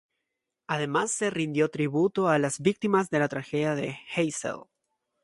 [0.65, 4.61] Además se rindió tributo a las víctimas de la Tragedia de Heysel.